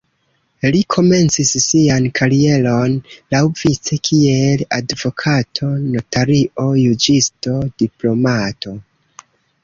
[0.75, 2.95] Li komencis sian karieron
[3.35, 8.75] laŭvice kiel advokato, notario, juĝisto, diplomato.